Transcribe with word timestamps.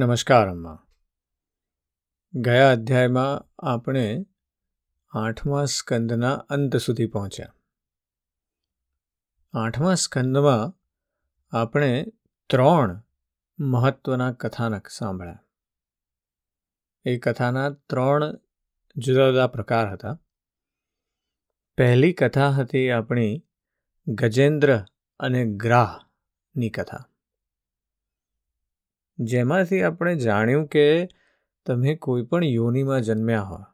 નમસ્કાર, 0.00 0.48
અમ્મા. 0.48 0.86
ગયા 2.34 2.72
અધ્યાયમાં 2.72 3.48
આપણે 3.66 4.26
આઠમા 5.10 5.64
સ્કંદના 5.64 6.34
અંત 6.34 6.76
સુધી 6.76 7.06
પહોંચ્યા. 7.06 7.54
આઠમા 9.52 9.94
સ્કંદમાં 9.94 10.78
આપણે 11.56 12.06
ત્રણ 12.50 13.02
મહત્વના 13.58 14.32
કથાનક 14.32 14.88
સાંભળ્યા. 14.88 15.44
એ 17.04 17.18
કથાના 17.18 17.70
ત્રણ 17.70 18.38
જુદા 18.96 19.30
જુદા 19.30 19.46
પ્રકાર 19.46 19.92
હતા. 19.92 20.20
પહેલી 21.76 22.12
કથા 22.12 22.50
હતી 22.50 22.90
આપણી 22.90 23.46
ગજેન્દ્ર 24.06 24.84
અને 25.18 25.44
ગ્રાહની 25.44 26.70
કથા. 26.70 27.07
જેમાંથી 29.18 29.82
આપણે 29.82 30.14
જાણ્યું 30.16 30.66
કે 30.66 31.08
તમે 31.66 31.94
કોઈ 31.94 32.22
પણ 32.22 32.44
યોનિમાં 32.44 33.02
જન્મ્યા 33.02 33.42
હોય, 33.42 33.64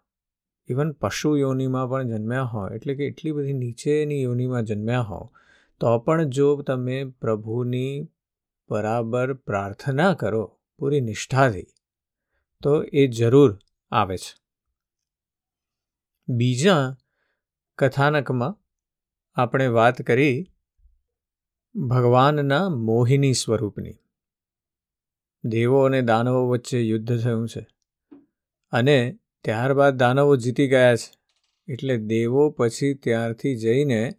ઇવન 0.69 0.93
પશુ 0.93 1.37
યોનિમાં 1.37 1.89
પણ 1.89 2.09
જન્મ્યા 2.09 2.43
હોય, 2.43 2.75
એટલે 2.75 2.95
કે 2.95 3.07
એટલી 3.07 3.33
બધી 3.33 3.53
નીચેની 3.53 4.23
યોનિમાં 4.23 4.65
જન્મ્યા 4.65 5.01
હો 5.01 5.33
તો 5.81 5.99
પણ 5.99 6.25
જો 6.25 6.63
તમે 6.63 7.05
પ્રભુની 7.05 8.09
બરાબર 8.71 9.33
પ્રાર્થના 9.33 10.15
કરો, 10.15 10.61
પૂરી 10.79 11.01
નિષ્ઠાથી, 11.01 11.67
તો 12.63 12.83
એ 12.83 13.07
જરૂર 13.07 13.59
આવે 13.91 14.17
છે. 14.17 14.33
બીજા 16.29 16.97
કથાનકમાં 17.79 18.57
આપણે 19.41 19.67
વાત 19.67 20.03
કરી 20.03 20.47
ભગવાનના 21.75 22.69
મોહિની 22.69 23.33
સ્વરૂપની. 23.33 23.95
દેવો 25.45 25.85
અને 25.85 26.03
દાનવો 26.03 26.49
વચ્ચે 26.49 26.81
યુદ્ધ 26.83 27.23
થયું 27.23 27.49
છે. 27.49 27.67
અને 28.73 29.19
ત્યારબાદ 29.45 29.97
દાનવો 29.97 30.37
જીતી 30.37 30.69
ગયા 30.69 30.97
છે. 30.97 31.19
એટલે 31.73 31.97
દેવો 31.97 32.51
પછી 32.51 32.95
ત્યારથી 32.95 33.57
જઈને 33.57 34.15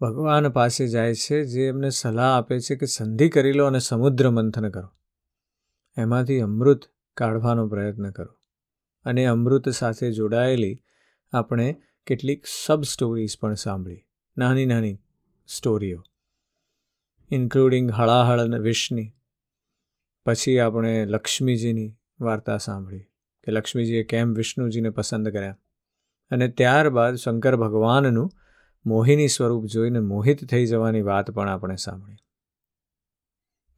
ભગવાન 0.00 0.48
પાસે 0.48 0.88
જાય 0.88 1.14
છે, 1.14 1.44
જે 1.44 1.66
એમને 1.66 1.90
સલાહ 1.90 2.38
આપે 2.38 2.60
છે 2.60 2.76
કે 2.76 2.86
સંધિ 2.86 3.28
કરી 3.28 3.52
લો 3.52 3.66
અને 3.66 3.78
સમુદ્ર 3.78 4.30
મંથન 4.30 4.68
કરો. 4.68 4.88
એમાંથી 5.98 6.40
અમૃત 6.40 6.80
કાઢવાનો 7.16 7.68
પ્રયત્ન 7.68 8.10
કરો. 8.10 8.34
અને 9.04 9.24
અમૃત 9.24 9.68
સાથે 9.68 10.12
જોડાયેલી 10.12 10.82
આપણે 11.32 11.82
કેટલીક 12.06 12.46
સબ 12.66 12.82
સ્ટોરીઝ 12.82 13.38
પણ 13.40 13.54
સાંભળી. 13.54 14.04
નાની 14.38 14.66
નાની 14.66 14.98
સ્ટોરીઓ. 15.48 16.02
ઇન્ક્લુડિંગ 17.30 17.90
હળાહળ 17.90 18.58
વિષની 18.58 19.12
પછી 20.30 20.58
આપણે 20.58 21.04
લક્ષ્મીજીની 21.04 21.98
વાર્તા 22.20 22.56
સાંભળી 22.56 23.00
કે 23.42 23.52
લક્ષ્મીજીએ 23.52 24.02
કેમ 24.02 24.34
વિષ્ણુજીને 24.34 24.90
પસંદ 24.90 25.28
કર્યા? 25.28 25.58
અને 26.30 26.48
ત્યારબાદ 26.48 27.14
શંકર 27.14 27.56
ભગવાનનું 27.56 28.30
મોહિની 28.86 29.28
સ્વરૂપ 29.28 29.64
જોઈને 29.64 30.00
મોહિત 30.00 30.44
થઈ 30.44 30.66
જવાની 30.66 31.00
વાત 31.00 31.30
પણ 31.30 31.48
આપણે 31.48 31.76
સાંભળી. 31.76 32.16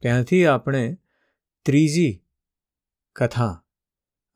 ત્યાંથી 0.01 0.45
આપણે 0.45 0.97
ત્રીજી 1.65 2.23
કથા 3.15 3.63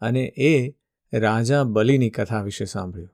અને 0.02 0.34
એ 0.38 0.70
રાજા 1.14 1.64
બલિની 1.64 2.10
કથા 2.10 2.42
વિશે 2.42 2.66
સાંભળ્યું. 2.66 3.10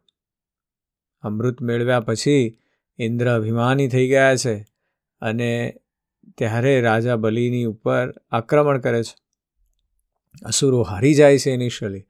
અમૃત 1.22 1.62
મેળવ્યા 1.62 2.00
પછી 2.00 2.58
ઇન્દ્ર 2.98 3.36
અભિમાની 3.36 3.88
થઈ 3.88 4.10
ગયા 4.10 4.36
છે 4.36 4.66
અને 5.22 5.80
ત્યારે 6.38 6.82
રાજા 6.82 7.16
બલિની 7.16 7.66
ઉપર 7.66 8.14
આક્રમણ 8.32 8.80
કરે 8.80 9.04
છે. 9.04 9.16
અસુરો 10.46 10.82
હારી 10.82 11.14
જાય 11.14 11.38
છે 11.38 11.52
ઇનિશિયલી 11.52 12.06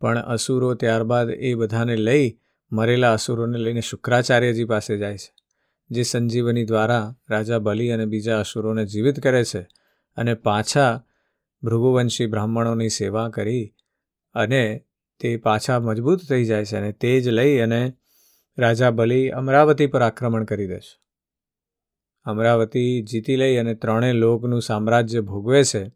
પણ 0.00 0.18
અસુરો 0.18 0.74
ત્યારબાદ 0.74 1.30
એ 1.30 1.54
બધાને 1.54 1.96
લઈ 1.96 2.38
મરેલા 2.72 3.12
અસુરોને 3.12 3.58
લઈને 3.58 3.80
શુક્રાચાર્યજી 3.80 4.64
પાસે 4.64 4.98
જાય 4.98 5.18
છે, 5.18 5.32
જે 5.90 6.02
સંજીવની 6.02 6.64
દ્વારા 6.64 7.16
રાજા 7.30 7.58
બલિ 7.58 7.90
અને 7.90 8.06
બીજા 8.06 8.40
અસુરોને 8.40 8.84
જીવિત 8.84 9.20
કરે 9.20 9.44
છે 9.44 9.66
અને 10.16 10.34
પાછા 10.34 11.04
ભૃગુવંશી 11.62 12.26
બ્રાહ્મણોની 12.26 12.88
સેવા 12.88 13.28
કરી 13.28 13.74
અને 14.34 14.84
તે 15.20 15.36
પાછા 15.36 15.80
મજબૂત 15.80 16.20
થઈ 16.28 16.44
જાય 16.44 16.64
છે 16.64 16.76
અને 16.76 16.92
તે 16.92 17.20
જ 17.20 17.28
લઈ 17.28 17.58
અને 17.58 17.92
રાજા 18.58 18.90
બલિ 18.90 19.28
અમરાવતી 19.28 19.86
પર 19.86 20.02
આક્રમણ 20.02 20.44
કરી 20.44 20.66
દે 20.66 20.78
છે. 20.78 21.07
અમરાવતી 22.28 23.02
જીતી 23.02 23.36
લઈ 23.36 23.56
અને 23.56 23.74
ત્રણેય 23.74 24.12
લોકનું 24.12 24.62
સામ્રાજ્ય 24.62 25.20
ભોગવે 25.20 25.64
છે. 25.64 25.88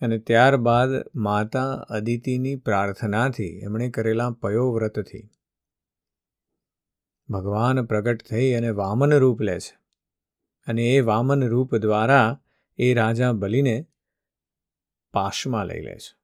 અને 0.00 0.18
ત્યારબાદ 0.18 0.88
માતા 1.14 1.72
અદિતિની 1.74 2.56
પ્રાર્થનાથી 2.56 3.44
એમણે 3.44 3.90
કરેલા 3.90 4.30
પયોવ્રતથી. 4.30 5.30
ભગવાન 7.28 7.86
પ્રગટ 7.86 8.22
થઈ 8.30 8.52
અને 8.52 8.70
વામન 8.70 9.14
રૂપ 9.14 9.42
લે 9.42 9.60
છે. 9.60 9.78
અને 10.66 10.82
એ 10.82 11.00
વામન 11.00 11.48
રૂપ 11.48 11.74
દ્વારા 11.74 12.40
એ 12.78 12.94
રાજા 12.94 13.32
બલીને 13.32 13.86
પાશમાં 15.12 15.66
લઈ 15.66 15.80
લે 15.80 15.94
છે. 15.94 16.16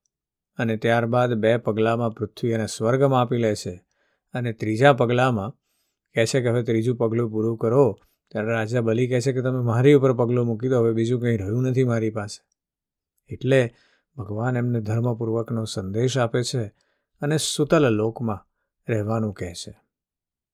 અને 0.58 0.76
ત્યારબાદ 0.76 1.34
બે 1.34 1.56
પગલામાં 1.56 2.10
પૃથ્વી 2.10 2.52
અને 2.52 2.66
સ્વર્ગમાં 2.66 3.20
આપી 3.20 3.36
લે 3.36 3.54
છે. 3.54 3.84
અને 4.32 4.52
ત્રીજા 4.52 4.92
પગલામાં 4.92 5.50
કહે 6.14 6.26
છે 6.26 6.40
કે 6.40 6.48
હવે 6.48 6.62
ત્રીજું 6.62 6.96
પગલું 6.96 7.30
પૂરું 7.30 7.58
કરો. 7.58 7.98
ત્યારે 8.30 8.48
રાજા 8.48 8.80
બલી 8.80 9.08
કહે 9.08 9.20
છે 9.20 9.32
કે 9.32 9.42
તમે 9.42 9.62
મારી 9.62 9.94
ઉપર 9.94 10.12
પગલું 10.12 10.46
મૂકી 10.46 10.68
દો. 10.68 10.78
હવે 10.78 10.92
બીજું 10.92 11.20
કંઈ 11.20 11.36
રહ્યું 11.36 11.62
નથી 11.62 11.84
મારી 11.84 12.10
પાસે. 12.10 12.46
એટલે 13.28 13.74
ભગવાન 14.16 14.56
એમને 14.56 14.80
ધર્મપૂર્વકનો 14.80 15.64
સંદેશ 15.64 16.18
આપે 16.18 16.42
છે 16.42 16.64
અને 17.20 17.36
સુતલ 17.36 17.88
લોકમાં 17.88 18.46
રહેવાનું 18.88 19.32
કહે 19.32 19.54
છે. 19.54 19.80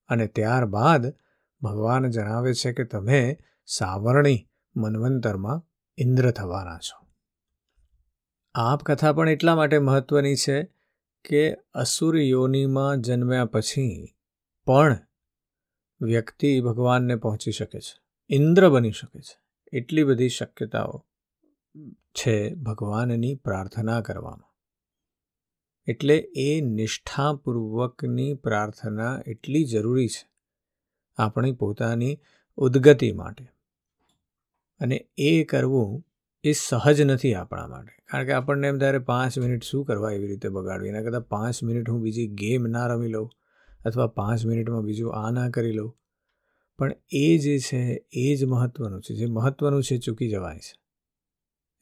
અને 0.08 0.26
ત્યારબાદ 0.26 1.14
ભગવાન 1.62 2.10
જણાવે 2.10 2.54
છે 2.54 2.72
કે 2.72 2.84
તમે 2.84 3.38
સાવરણી 3.66 4.48
મનવંતરમાં 4.76 5.62
ઇન્દ્ર 5.98 6.30
થવાના 6.30 6.78
છો. 6.78 7.06
આપ 8.54 8.82
કથા 8.82 9.12
પણ 9.12 9.28
એટલા 9.28 9.56
માટે 9.56 9.78
મહત્વની 9.78 10.34
છે 10.34 10.62
કે 11.28 11.54
અસુર 11.74 12.18
યોનિમાં 12.18 13.00
જન્મ્યા 13.00 13.44
પછી 13.44 14.14
પણ 14.64 14.98
વ્યક્તિ 16.00 16.60
ભગવાનને 16.60 17.16
પહોંચી 17.16 17.52
શકે 17.52 17.80
છે. 17.80 18.00
ઇન્દ્ર 18.30 18.68
બની 18.68 18.90
શકે 18.90 19.20
છે. 19.20 19.40
એટલી 19.72 20.04
બધી 20.04 20.28
શક્યતાઓ 20.28 21.06
છે 22.14 22.54
ભગવાનની 22.54 23.34
પ્રાર્થના 23.34 24.00
કરવામાં. 24.00 24.56
એટલે 25.86 26.16
એ 26.36 26.60
નિષ્ઠાપૂર્વકની 26.60 28.34
પ્રાર્થના 28.34 29.22
એટલી 29.26 29.64
જરૂરી 29.64 30.08
છે 30.08 30.28
આપણી 31.16 31.52
પોતાની 31.52 32.18
ઉદ્ગતિ 32.56 33.12
માટે. 33.12 33.46
અને 34.80 35.08
એ 35.16 35.44
કરવું 35.44 36.06
એ 36.44 36.52
સહજ 36.52 37.00
નથી 37.00 37.34
આપણા 37.34 37.66
માટે. 37.66 38.02
કારણ 38.10 38.26
કે 38.26 38.32
આપણને 38.32 38.68
એમ 38.68 38.78
ત્યારે 38.78 38.98
પાંચ 38.98 39.38
મિનિટ 39.38 39.62
શું 39.62 39.84
કરવા 39.84 40.10
એવી 40.10 40.26
રીતે 40.26 40.48
બગાડવી? 40.48 40.88
એના 40.88 41.02
કરતાં 41.02 41.20
પાંચ 41.20 41.62
મિનિટ 41.62 41.90
હું 41.90 42.00
બીજી 42.00 42.26
ગેમ 42.26 42.62
ના 42.62 42.86
રમી 42.86 43.08
લઉં. 43.08 43.30
અથવા 43.86 44.06
પાંચ 44.06 44.46
મિનિટમાં 44.46 44.82
બીજું 44.82 45.14
આ 45.14 45.30
ના 45.30 45.50
કરી 45.50 45.72
લઉં. 45.72 45.98
પણ 46.78 46.92
એ 47.08 47.38
જે 47.38 47.58
છે, 47.58 48.08
એ 48.12 48.36
જ 48.36 48.44
મહત્ત્વનું 48.44 49.02
છે, 49.02 49.14
જે 49.14 49.26
મહત્ત્વનું 49.26 49.82
છે 49.82 49.98
ચૂકી 49.98 50.30
જવાય 50.30 50.58
છે. 50.58 50.80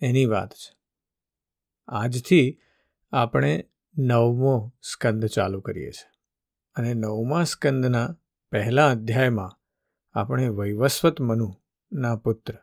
એની 0.07 0.27
વાત 0.27 0.53
છે. 0.53 0.77
આજથી 1.89 2.61
આપણે 3.13 3.71
નવમો 3.99 4.73
સ્કંદ 4.83 5.27
ચાલુ 5.27 5.61
કરીએ 5.61 5.91
છીએ. 5.91 6.21
અને 6.75 6.95
નવમા 6.95 7.45
સ્કંદના 7.45 8.17
પહેલા 8.51 8.91
અધ્યાયમાં 8.91 9.61
આપણે 10.15 10.49
વૈવસ્વત 10.49 11.21
મનુના 11.21 12.17
પુત્ર, 12.17 12.55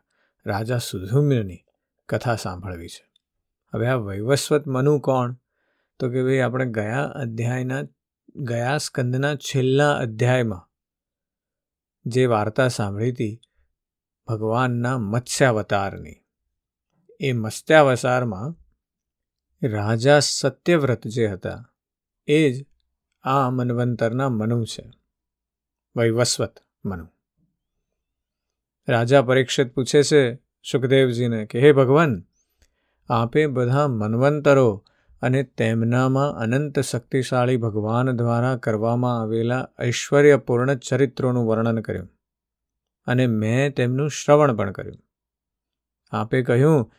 રાજા 0.46 0.78
સુધુમ્રની 0.78 1.64
કથા 2.08 2.36
સાંભળવી 2.36 2.88
છે. 2.88 3.12
હવે 3.74 3.86
આ 3.86 3.94
વૈવસ્વત 3.94 4.66
મનુ 4.66 4.98
કોણ? 4.98 5.36
તો 5.98 6.10
કે 6.10 6.24
ભાઈ, 6.24 6.38
આપણે 6.38 6.66
ગયા 6.66 7.04
અધ્યાયના 7.04 7.82
ગયા 8.36 8.78
સ્કંદના 8.78 9.34
છેલ્લા 9.34 9.92
અધ્યાયમાં 9.92 10.68
જે 12.06 12.26
વાર્તા 12.26 12.68
સાંભળી 12.68 13.12
હતી 13.12 13.40
ભગવાનના 14.26 14.98
મત્સ્યાવતારની. 14.98 16.16
એ 17.20 17.32
મત્સ્યાવતારમાં 17.32 18.56
રાજા 19.66 20.18
સત્યવ્રત 20.18 21.06
જે 21.06 21.26
હતા, 21.26 21.72
એ 22.26 22.52
જ 22.52 22.66
આ 23.22 23.50
મનવંતરના 23.50 24.28
મનુ 24.28 24.64
છે, 24.64 24.90
વૈવસ્વત 25.96 26.58
મનુ. 26.84 27.08
રાજા 28.88 29.22
પરીક્ષિત 29.22 29.74
પૂછે 29.74 30.02
છે 30.02 30.34
સુખદેવજીને 30.72 31.46
કે, 31.46 31.60
હે 31.60 31.72
ભગવાન, 31.72 32.26
આપે 33.08 33.46
બધા 33.46 33.88
મનવંતરો 33.88 34.84
અને 35.22 35.42
તેમનામાં 35.42 36.30
અનંત 36.30 36.78
શક્તિશાળી 36.80 37.56
ભગવાન 37.56 38.12
દ્વારા 38.12 38.56
કરવામાં 38.56 39.20
આવેલા 39.22 39.68
ઐશ્વર્યપૂર્ણ 39.80 40.74
ચરિત્રોનું 40.74 41.46
વર્ણન 41.46 41.80
કર્યું 41.80 42.08
અને 43.06 43.26
મેં 43.26 43.74
તેમનું 43.74 44.10
શ્રવણ 44.10 44.56
પણ 44.56 44.72
કર્યું. 44.72 44.98
આપે 46.12 46.42
કહ્યું 46.42 46.90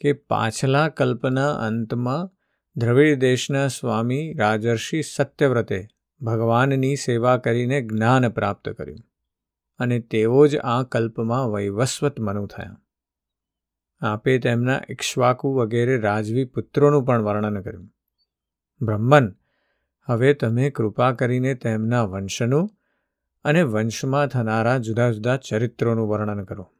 કે 0.00 0.12
પાછલા 0.12 0.88
કલ્પના 0.88 1.50
અંતમાં 1.52 2.30
દ્રવિડ 2.76 3.18
દેશના 3.18 3.66
સ્વામી 3.68 4.32
રાજર્ષિ 4.32 5.02
સત્યવ્રતે 5.02 5.86
ભગવાનની 6.20 6.96
સેવા 6.96 7.36
કરીને 7.36 7.80
જ્ઞાન 7.80 8.28
પ્રાપ્ત 8.28 8.68
કર્યું 8.68 9.02
અને 9.78 10.00
તેઓ 10.00 10.46
જ 10.46 10.56
આ 10.64 10.82
કલ્પમાં 10.82 11.52
વૈવસ્વત 11.52 12.20
મનુ 12.20 12.46
થયા. 12.46 12.83
આપે 14.00 14.38
તેમના 14.38 14.80
ઇક્ષ્વાકુ 14.88 15.54
વગેરે 15.54 16.00
રાજવી 16.00 16.44
પુત્રોનું 16.44 17.04
પણ 17.04 17.22
વર્ણન 17.22 17.62
કર્યું. 17.62 17.90
બ્રહ્મન, 18.80 19.34
હવે 20.08 20.34
તમે 20.34 20.70
કૃપા 20.70 21.12
કરીને 21.12 21.54
તેમના 21.54 22.04
વંશનું 22.04 22.70
અને 23.44 23.62
વંશમાં 23.62 24.26
થનારા 24.26 24.78
જુદા 24.78 25.10
જુદા 25.10 25.36
ચરિત્રોનું 25.36 26.08
વર્ણન 26.08 26.44
કરો. 26.44 26.72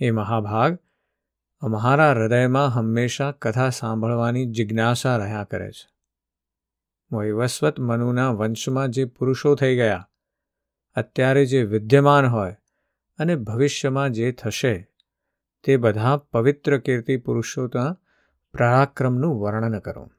એ 0.00 0.10
મહાભાગ 0.10 0.78
અમારા 1.60 2.12
હૃદયમાં 2.12 2.68
હંમેશા 2.68 3.32
કથા 3.32 3.70
સાંભળવાની 3.70 4.46
જિજ્ઞાસા 4.46 5.16
રહ્યા 5.16 5.44
કરે 5.44 5.70
છે. 5.70 5.90
વૈવસ્વત 7.16 7.80
મનુના 7.80 8.30
વંશમાં 8.30 8.90
જે 8.90 9.04
પુરુષો 9.04 9.54
થઈ 9.54 9.76
ગયા, 9.76 10.08
અત્યારે 10.94 11.46
જે 11.46 11.62
વિદ્યમાન 11.62 12.26
હોય 12.26 12.56
અને 13.18 13.36
ભવિષ્યમાં 13.36 14.12
જે 14.12 14.32
થશે 14.32 14.91
તે 15.64 15.76
બધા 15.76 16.16
પવિત્ર 16.16 16.78
કીર્તિ 16.78 17.16
પુરુષોના 17.16 17.98
પરાક્રમનું 18.54 19.40
વર્ણન 19.40 19.78
કરો. 19.78 20.10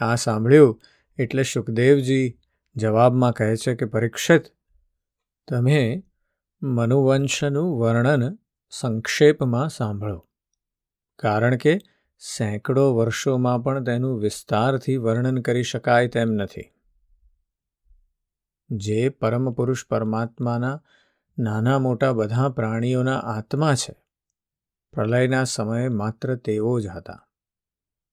આ 0.00 0.14
સાંભળ્યું 0.14 0.80
એટલે 1.18 1.42
સુખદેવજી 1.42 2.38
જવાબમાં 2.76 3.32
કહે 3.32 3.56
છે 3.56 3.74
કે, 3.74 3.86
પરીક્ષિત, 3.86 4.42
તમે 5.48 6.02
મનુવંશનું 6.62 7.78
વર્ણન 7.78 8.38
સંક્ષેપમાં 8.70 9.68
સાંભળો. 9.68 10.28
કારણ 11.18 11.56
કે 11.56 11.78
સેંકડો 12.36 12.96
વર્ષોમાં 12.96 13.62
પણ 13.62 13.84
તેનું 13.84 14.18
વિસ્તારથી 14.18 14.96
વર્ણન 14.96 15.40
કરી 15.40 15.62
શકાય 15.62 16.08
તેમ 16.08 16.28
નથી. 16.28 16.72
જે 18.70 19.08
પરમ 19.08 19.52
પુરુષ 19.52 19.86
પરમાત્માના 19.86 20.82
નાના 21.38 21.78
મોટા 21.78 22.12
બધા 22.12 22.48
પ્રાણીઓના 22.48 23.18
આત્મા 23.18 23.74
છે. 23.74 23.94
પ્રલયના 24.92 25.44
સમયે 25.44 25.88
માત્ર 25.88 26.36
તેઓ 26.36 26.80
જ 26.80 26.86
હતા. 26.86 27.28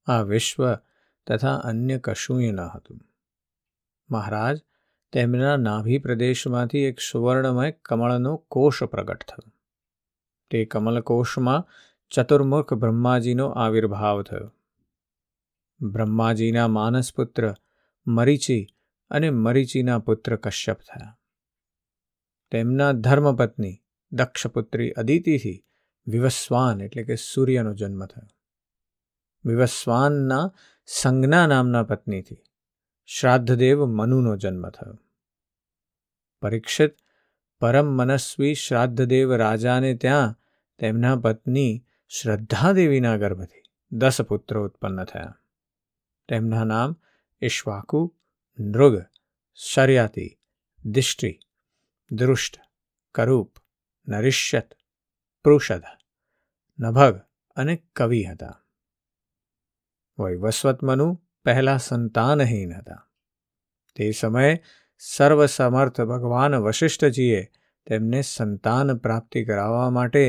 આ 0.06 0.22
વિશ્વ 0.22 0.76
તથા 1.28 1.56
અન્ય 1.56 2.00
કશુંય 2.00 2.52
ન 2.52 2.60
હતું. 2.60 3.00
મહારાજ, 4.10 4.62
તેમના 5.12 5.58
નાભી 5.58 5.98
પ્રદેશમાંથી 5.98 6.80
એક 6.80 7.00
સુવર્ણમય 7.00 7.72
કમળનો 7.72 8.38
કોષ 8.38 8.84
પ્રગટ 8.84 9.24
થયો. 9.24 9.52
તે 10.50 10.66
કમલકોષમાં 10.66 11.68
ચતુર્મુખ 12.10 12.74
બ્રહ્માજીનો 12.74 13.50
આવિર્ભાવ 13.50 14.24
થયો. 14.24 14.54
બ્રહ્માજીના 15.82 16.68
માનસપુત્ર 16.68 17.56
મરીચી 18.08 18.68
અને 19.10 19.30
મરીચીના 19.30 20.00
પુત્ર 20.00 20.36
કશ્યપ 20.36 20.78
થયા. 20.78 21.18
તેમના 22.54 22.92
ધર્મપત્ની 22.92 23.84
દક્ષપુત્રી 24.12 24.92
અદિતિથી 24.92 25.66
વિવસ્વાન 26.08 26.82
એટલે 26.82 27.04
કે 27.04 27.16
સૂર્યનો 27.16 27.74
જન્મ 27.74 28.06
થયો. 28.06 28.28
વિવસ્વાનના 29.46 30.54
સંજ્ઞા 30.86 31.48
નામના 31.48 31.84
પત્નીથી 31.84 32.38
શ્રાદ્ધદેવ 33.06 33.86
મનુનો 33.86 34.36
જન્મ 34.36 34.70
થયો. 34.70 35.00
પરીક્ષિત 36.42 36.96
પરમ 37.60 37.86
મનસ્વી 37.86 38.54
શ્રાદ્ધદેવ 38.54 39.34
રાજાને 39.34 39.96
ત્યાં 39.96 40.36
તેમના 40.80 41.16
પત્ની 41.16 41.86
શ્રદ્ધાદેવીના 42.10 43.18
ગર્ભથી 43.18 43.64
દસ 43.92 44.22
પુત્રો 44.22 44.66
ઉત્પન્ન 44.66 45.04
થયા. 45.04 45.40
તેમના 46.30 46.64
નામ 46.64 46.96
ઈશ્વાકુ, 47.42 48.16
નૃગ, 48.60 49.06
શર્યાતિ, 49.54 50.40
દિષ્ટિ 50.86 51.40
દૃષ્ટ 52.12 52.58
કરૂપ 53.16 53.60
નરિષ્યત 54.08 54.76
પૃષદ 55.46 55.86
નભગ 56.80 57.16
અને 57.58 57.76
કવિ 57.94 58.22
હતા 58.26 58.56
વૈવસ્વત 60.18 60.80
મનુ 60.82 61.08
પહેલા 61.46 61.80
સંતાનહીન 61.80 62.74
હતા 62.74 63.02
તે 63.96 64.12
સમયે 64.14 64.54
સર્વસમર્થ 65.02 66.02
ભગવાન 66.04 66.58
વશિષ્ઠજીએ 66.62 67.42
તેમને 67.88 68.22
સંતાન 68.26 69.00
પ્રાપ્તિ 69.00 69.46
કરાવવા 69.46 69.90
માટે 69.90 70.26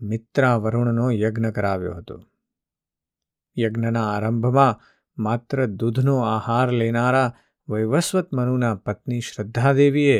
મિત્રા 0.00 0.56
વરુણનો 0.58 1.06
યજ્ઞ 1.14 1.50
કરાવ્યો 1.52 1.94
હતો 1.94 2.16
યજ્ઞના 3.56 4.06
આરંભમાં 4.10 4.80
માત્ર 5.18 5.58
દૂધનો 5.74 6.16
આહાર 6.26 6.68
લેનારા 6.74 7.28
વૈવસ્વત 7.68 8.28
મનુના 8.32 8.74
પત્ની 8.84 9.22
શ્રદ્ધાદેવીએ 9.22 10.18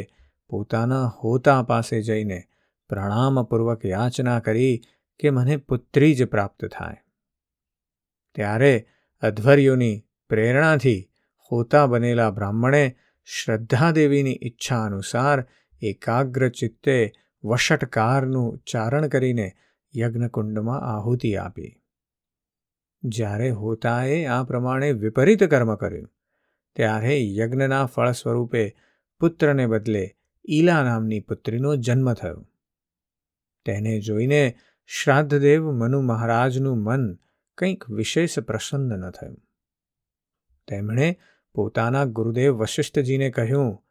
પોતાના 0.55 1.05
હોતા 1.21 1.61
પાસે 1.63 2.03
જઈને 2.03 2.43
પ્રણામપૂર્વક 2.91 3.87
યાચના 3.87 4.41
કરી 4.41 4.75
કે 5.21 5.31
મને 5.31 5.57
પુત્રી 5.57 6.15
જ 6.15 6.25
પ્રાપ્ત 6.25 6.67
થાય. 6.67 7.01
ત્યારે 8.35 8.73
અધ્વર્યુની 9.23 9.97
પ્રેરણાથી 10.31 11.01
હોતા 11.51 11.87
બનેલા 11.87 12.31
બ્રાહ્મણે 12.31 12.85
શ્રદ્ધાદેવીની 13.29 14.39
ઈચ્છા 14.43 14.85
અનુસાર 14.85 15.45
એકાગ્ર 15.83 16.49
ચિત્તે 16.49 16.97
વષટકારનું 17.45 18.51
ઉચ્ચારણ 18.53 19.09
કરીને 19.09 19.53
યજ્ઞકુંડમાં 19.95 20.81
આહુતિ 20.81 21.37
આપી. 21.37 21.71
જ્યારે 23.03 23.51
હોતાએ 23.51 24.25
આ 24.27 24.43
પ્રમાણે 24.45 24.93
વિપરીત 24.93 25.45
કર્મ 25.45 25.75
કર્યું, 25.75 26.11
ત્યારે 26.77 27.17
યજ્ઞના 27.35 27.87
ફળ 27.87 28.13
સ્વરૂપે 28.13 28.65
પુત્રને 29.21 29.67
બદલે 29.67 30.05
ઈલા 30.49 30.83
નામની 30.83 31.21
પુત્રીનો 31.21 31.77
જન્મ 31.77 32.13
થયો. 32.13 32.47
તેને 33.65 34.01
જોઈને 34.01 34.57
શ્રાદ્ધદેવ 34.87 35.71
મનુ 35.71 36.01
મહારાજનું 36.01 36.79
મન 36.79 37.19
કંઈક 37.59 37.91
વિશેષ 37.91 38.39
પ્રસન્ન 38.39 38.99
ન 38.99 39.11
થયું. 39.11 39.37
તેમણે 40.69 41.19
પોતાના 41.55 42.05
ગુરુદેવ 42.05 42.55
વશિષ્ઠજીને 42.55 43.31
કહ્યું, 43.31 43.85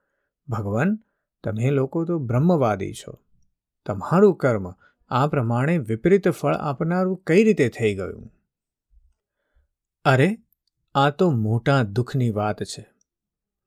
ભગવાન, 0.47 1.00
તમે 1.44 1.69
લોકો 1.69 2.05
તો 2.05 2.19
બ્રહ્મવાદી 2.19 2.94
છો. 2.94 3.19
તમારું 3.85 4.35
કર્મ 4.35 4.73
આ 5.09 5.27
પ્રમાણે 5.27 5.77
વિપરીત 5.77 6.29
ફળ 6.29 6.53
આપનારું 6.53 7.23
કઈ 7.27 7.44
રીતે 7.44 7.69
થઈ 7.69 7.95
ગયું? 7.95 8.31
અરે, 10.05 10.38
આ 10.95 11.10
તો 11.10 11.31
મોટા 11.31 11.83
દુઃખની 11.83 12.29
વાત 12.29 12.63
છે. 12.63 12.92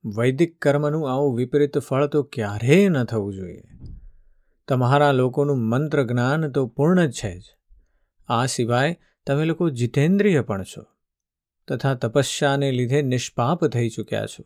વૈદિક 0.07 0.61
કર્મનું 0.61 1.13
આવું 1.13 1.37
વિપરીત 1.37 1.79
ફળ 1.79 2.07
તો 2.07 2.23
ક્યારેય 2.23 2.89
ન 2.89 3.05
થવું 3.05 3.35
જોઈએ. 3.35 3.63
તમારા 4.69 5.13
લોકોનું 5.13 5.59
મંત્ર 5.59 6.03
જ્ઞાન 6.05 6.51
તો 6.51 6.67
પૂર્ણ 6.67 7.07
જ 7.07 7.13
છે 7.13 7.39
જ. 7.39 7.43
આ 8.29 8.47
સિવાય 8.47 9.01
તમે 9.27 9.45
લોકો 9.45 9.71
જીતેન્દ્રિય 9.71 10.41
પણ 10.41 10.63
છો. 10.63 10.85
તથા 11.69 11.95
તપસ્યાને 11.95 12.71
લીધે 12.71 13.03
નિષ્પાપ 13.03 13.67
થઈ 13.67 13.89
ચૂક્યા 13.89 14.27
છો. 14.27 14.45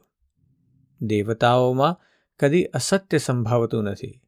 દેવતાઓમાં 1.01 2.01
કદી 2.41 2.65
અસત્ય 2.65 3.19
સંભાવતું 3.19 3.85
નથી. 3.85 4.23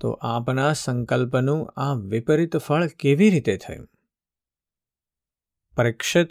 તો 0.00 0.10
આપના 0.10 0.72
સંકલ્પનું 0.72 1.70
આ 1.76 1.94
વિપરીત 1.94 2.56
ફળ 2.56 2.86
કેવી 2.86 3.30
રીતે 3.30 3.56
થયું? 3.56 3.88
પરીક્ષિત 5.76 6.28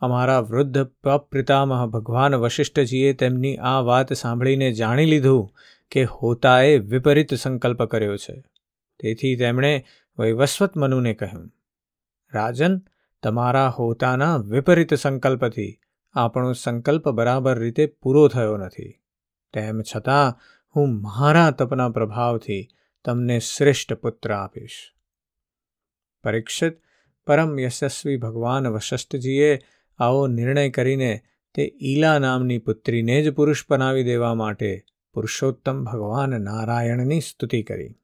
અમારા 0.00 0.40
વૃદ્ધ 0.40 0.78
પ્રપિતામહ 0.78 1.86
ભગવાન 1.86 2.34
વશિષ્ઠજીએ 2.34 3.12
તેમની 3.12 3.56
આ 3.56 3.80
વાત 3.80 4.12
સાંભળીને 4.12 4.72
જાણી 4.72 5.04
લીધું 5.04 5.54
કે 5.90 6.04
હોતાએ 6.04 6.78
વિપરીત 6.78 7.34
સંકલ્પ 7.34 7.82
કર્યો 7.82 8.16
છે. 8.16 8.44
તેથી 9.00 9.36
તેમણે 9.36 9.84
વૈવસ્વત 10.18 10.76
મનુને 10.76 11.14
કહ્યું, 11.14 11.52
રાજન, 12.34 12.82
તમારા 13.22 13.68
હોતાના 13.68 14.36
વિપરીત 14.36 14.94
સંકલ્પથી 14.94 15.80
આપણો 16.14 16.52
સંકલ્પ 16.52 17.08
બરાબર 17.08 17.58
રીતે 17.58 17.86
પૂરો 17.86 18.28
થયો 18.28 18.56
નથી. 18.56 18.92
તેમ 19.52 19.80
છતાં 19.80 20.38
હું 20.76 21.02
મારા 21.02 21.50
તપના 21.50 21.88
પ્રભાવથી 21.88 22.68
તમને 23.04 23.38
શ્રેષ્ઠ 23.38 23.92
પુત્ર 23.92 24.32
આપીશ. 24.32 24.92
પરીક્ષિત 26.24 26.80
પરમ 27.26 27.58
યશસ્વી 27.58 28.16
ભગવાન 28.16 28.66
વશિષ્ઠજીએ 28.66 29.58
આવો 29.98 30.26
નિર્ણય 30.26 30.70
કરીને 30.70 31.22
તે 31.54 31.72
ઈલા 31.80 32.18
નામની 32.18 32.58
પુત્રીને 32.58 33.22
જ 33.22 33.30
પુરુષ 33.30 33.64
બનાવી 33.70 34.04
દેવા 34.04 34.34
માટે 34.34 34.84
પુરુષોત્તમ 35.12 35.84
ભગવાન 35.84 36.30
નારાયણની 36.30 37.20
સ્તુતિ 37.20 37.62
કરી. 37.62 37.94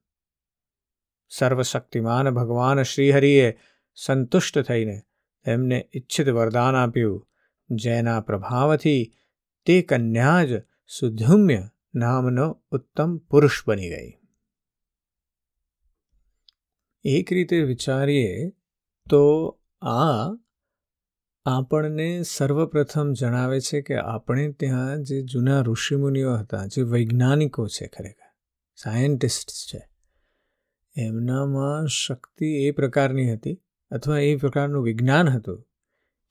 સર્વશક્તિમાન 1.28 2.30
ભગવાન 2.30 2.82
શ્રીહરિએ 2.82 3.58
સંતુષ્ટ 3.94 4.58
થઈને 4.58 5.02
એમને 5.46 5.88
ઈચ્છિત 5.94 6.28
વરદાન 6.28 6.74
આપ્યું, 6.74 7.28
જેના 7.70 8.20
પ્રભાવથી 8.20 9.12
તે 9.64 9.82
કન્યા 9.82 10.44
જ 10.44 10.62
સુધુમ્ય 10.98 11.68
નામનો 11.94 12.62
ઉત્તમ 12.70 13.16
પુરુષ 13.16 13.62
બની 13.66 13.88
ગઈ. 13.88 14.12
એક 17.04 17.32
રીતે 17.32 17.62
વિચારીએ 17.62 18.50
તો 19.10 19.22
આ 19.82 20.41
આપણને 21.46 22.22
સર્વપ્રથમ 22.22 23.12
જણાવે 23.12 23.60
છે 23.60 23.82
કે 23.82 23.96
આપણે 23.96 24.52
ત્યાં 24.52 25.02
જે 25.02 25.22
જૂના 25.22 25.62
ઋષિમુનિઓ 25.62 26.36
હતા, 26.36 26.66
જે 26.66 26.82
વૈજ્ઞાનિકો 26.82 27.66
છે 27.66 27.86
ખરેખર 27.86 28.30
સાયન્ટિસ્ટ 28.76 29.50
છે, 29.50 29.88
એમનામાં 30.96 31.86
શક્તિ 31.86 32.66
એ 32.66 32.70
પ્રકારની 32.70 33.32
હતી 33.32 33.60
અથવા 33.90 34.18
એ 34.18 34.36
પ્રકારનું 34.36 34.82
વિજ્ઞાન 34.82 35.28
હતું 35.28 35.66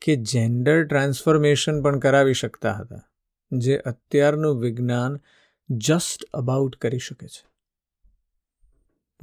કે 0.01 0.15
જેન્ડર 0.15 0.85
ટ્રાન્સફોર્મેશન 0.85 1.81
પણ 1.81 1.99
કરાવી 1.99 2.33
શકતા 2.33 2.73
હતા, 2.73 3.03
જે 3.51 3.77
અત્યારનું 3.77 4.59
વિજ્ઞાન 4.59 5.19
જસ્ટ 5.69 6.23
અબાઉટ 6.33 6.75
કરી 6.75 6.97
શકે 6.97 7.27
છે. 7.27 7.45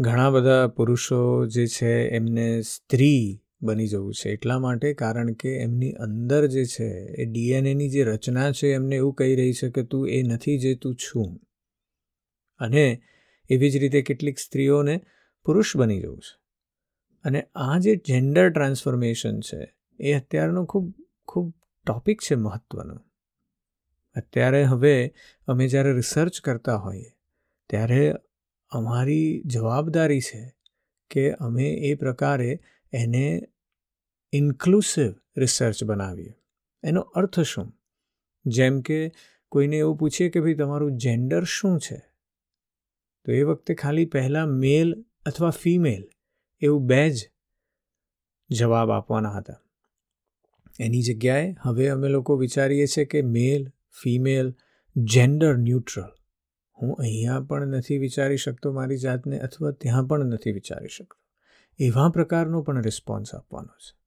ઘણા 0.00 0.30
બધા 0.30 0.66
પુરુષો 0.66 1.46
જે 1.46 1.66
છે 1.66 2.08
એમને 2.08 2.62
સ્ત્રી 2.62 3.42
બની 3.62 3.88
જવું 3.88 4.14
છે. 4.14 4.30
એટલા 4.30 4.58
માટે 4.58 4.94
કારણ 4.94 5.32
કે 5.32 5.56
એમની 5.58 5.92
અંદર 5.92 6.46
જે 6.46 6.64
છે, 6.64 6.88
એ 7.18 7.24
ડીએનએની 7.24 7.88
જે 7.88 8.02
રચના 8.04 8.52
છે, 8.52 8.72
એમને 8.72 8.96
એવું 8.96 9.14
કહી 9.14 9.36
રહી 9.36 9.52
છે 9.52 9.70
કે 9.70 9.82
તું 9.82 10.08
એ 10.08 10.22
નથી 10.22 10.58
જે 10.58 10.74
તું 10.74 10.96
છું. 10.96 11.40
અને 12.58 13.02
એવી 13.50 13.70
જ 13.70 13.76
રીતે 13.76 14.02
કેટલીક 14.02 14.38
સ્ત્રીઓને 14.38 15.00
પુરુષ 15.44 15.76
બની 15.76 16.00
જવું 16.00 16.18
છે. 16.18 16.38
અને 17.24 17.42
આ 17.54 17.78
જે 17.78 17.96
જેન્ડર 17.96 18.50
ટ્રાન્સફોર્મેશન 18.50 19.40
છે, 19.40 19.74
એ 20.00 20.12
અત્યારનો 20.12 20.64
ખૂબ 20.64 20.94
ખૂબ 21.28 21.54
ટોપિક 21.86 22.22
છે 22.22 22.34
મહત્ત્વનો 22.34 22.94
અત્યારે 24.16 24.62
હવે 24.62 25.14
અમે 25.46 25.68
જ્યારે 25.68 25.92
રિસર્ચ 25.92 26.40
કરતા 26.40 26.76
હોઈએ, 26.76 27.12
ત્યારે 27.70 28.14
અમારી 28.70 29.42
જવાબદારી 29.46 30.20
છે 30.20 30.54
કે 31.10 31.30
અમે 31.30 31.64
એ 31.64 31.94
પ્રકારે 31.94 32.60
એને 32.92 33.48
ઇન્ક્લુસિવ 34.32 35.14
રિસર્ચ 35.36 35.84
બનાવીએ. 35.84 36.34
એનો 36.82 37.00
અર્થ 37.00 37.40
શું? 37.40 37.80
જેમ 38.46 38.80
કે 38.80 39.12
કોઈને 39.48 39.76
એવું 39.76 39.96
પૂછીએ 39.96 40.28
કે 40.28 40.40
ભાઈ, 40.40 40.54
તમારું 40.54 40.96
જેન્ડર 40.96 41.44
શું 41.44 41.80
છે? 41.80 42.04
તો 43.24 43.32
એ 43.32 43.42
વખતે 43.42 43.74
ખાલી 43.74 44.04
પહેલાં 44.04 44.46
મેલ 44.46 45.04
અથવા 45.26 45.50
ફિમેલ 45.50 46.08
એવું 46.60 46.86
બે 46.86 47.10
જ 47.10 47.30
જવાબ 48.50 48.90
આપવાના 48.90 49.30
હતા. 49.30 49.60
એની 50.80 51.02
જગ્યાએ 51.02 51.54
હવે 51.62 51.88
અમે 51.88 52.08
લોકો 52.08 52.36
વિચારીએ 52.36 52.86
છીએ 52.86 53.04
કે 53.04 53.22
મેલ 53.22 53.68
ફિમેલ 54.02 54.54
જેન્ડર 54.96 55.56
ન્યુટ્રલ 55.56 56.10
હું 56.82 56.94
અહીંયા 56.94 57.40
પણ 57.40 57.66
નથી 57.66 57.98
વિચારી 57.98 58.36
શકતો 58.36 58.72
મારી 58.72 58.96
જાતને 58.96 59.38
અથવા 59.38 59.70
ત્યાં 59.70 60.06
પણ 60.06 60.26
નથી 60.26 60.52
વિચારી 60.52 60.88
શકતો. 60.88 61.27
એવા 61.78 62.08
પ્રકારનો 62.08 62.62
પણ 62.62 62.82
રિસ્પોન્સ 62.82 63.34
આપવાનો 63.34 63.76
છે. 63.76 63.98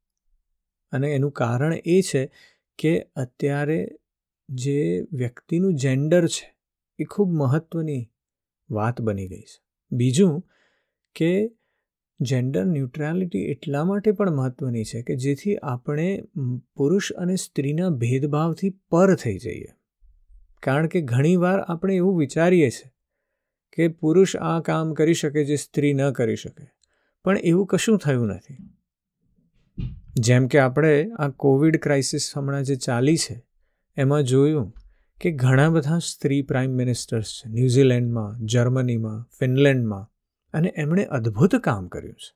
અને 0.91 1.07
એનું 1.07 1.31
કારણ 1.31 1.73
એ 1.85 2.01
છે 2.01 2.31
કે 2.77 3.01
અત્યારે 3.15 3.97
જે 4.49 5.07
વ્યક્તિનું 5.11 5.75
જેન્ડર 5.75 6.27
છે, 6.27 6.55
એ 6.99 7.03
ખૂબ 7.03 7.31
મહત્ત્વની 7.31 8.11
વાત 8.69 9.01
બની 9.01 9.27
ગઈ 9.27 9.41
છે. 9.41 9.63
બીજું 9.91 10.47
કે 11.15 11.51
જેન્ડર 12.19 12.65
ન્યુટ્રાલિટી 12.65 13.39
એટલા 13.39 13.83
માટે 13.83 14.11
પણ 14.11 14.29
મહત્ત્વની 14.29 14.83
છે 14.83 15.01
કે 15.01 15.15
જેથી 15.15 15.57
આપણે 15.57 16.23
પુરુષ 16.75 17.11
અને 17.11 17.35
સ્ત્રીના 17.35 17.89
ભેદભાવથી 17.89 18.69
પર 18.69 19.15
થઈ 19.15 19.37
જઈએ. 19.37 19.67
કારણ 20.63 20.87
કે 20.87 21.01
ઘણીવાર 21.01 21.59
આપણે 21.59 21.95
એવું 21.95 22.17
વિચારીએ 22.17 22.69
છીએ 22.69 22.91
કે 23.73 23.87
પુરુષ 23.87 24.35
આ 24.35 24.59
કામ 24.59 24.93
કરી 24.93 25.13
શકે 25.13 25.45
જે 25.45 25.55
સ્ત્રી 25.55 25.93
ન 25.93 26.11
કરી 26.11 26.35
શકે. 26.35 26.80
પણ 27.23 27.37
એવું 27.37 27.65
કશું 27.65 27.97
થયું 27.97 28.27
નથી. 28.27 28.57
જેમ 30.19 30.47
કે 30.47 30.59
આપણે 30.59 31.11
આ 31.11 31.29
કોવિડ 31.29 31.77
ક્રાઇસિસ 31.77 32.31
હમણાં 32.35 32.63
જે 32.63 32.75
ચાલી 32.75 33.17
છે, 33.17 33.45
એમાં 33.97 34.23
જોયું 34.23 34.73
કે 35.21 35.31
ઘણા 35.31 35.69
બધા 35.69 35.97
સ્ત્રી 35.97 36.41
પ્રાઇમ 36.41 36.71
મિનિસ્ટર્સ 36.71 37.27
છે, 37.27 37.49
ન્યૂઝીલેન્ડમાં, 37.49 38.45
જર્મનીમાં, 38.45 39.29
ફિનલેન્ડમાં, 39.39 40.11
અને 40.53 40.73
એમણે 40.75 41.05
અદ્ભુત 41.05 41.55
કામ 41.55 41.87
કર્યું 41.87 42.13
છે. 42.13 42.35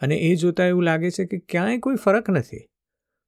અને 0.00 0.16
એ 0.16 0.34
જોતાં 0.34 0.66
એવું 0.66 0.82
લાગે 0.82 1.10
છે 1.10 1.24
કે 1.24 1.38
ક્યાંય 1.38 1.78
કોઈ 1.78 1.94
ફરક 1.94 2.30
નથી. 2.30 2.68